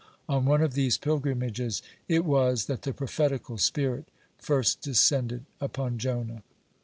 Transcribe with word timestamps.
(39) 0.25 0.35
On 0.39 0.45
one 0.45 0.61
of 0.63 0.73
these 0.73 0.97
pilgrimages 0.97 1.83
it 2.07 2.25
was 2.25 2.65
that 2.65 2.81
the 2.81 2.91
prophetical 2.91 3.59
spirit 3.59 4.09
first 4.39 4.81
descended 4.81 5.45
upon 5.59 5.99
Jonah. 5.99 6.41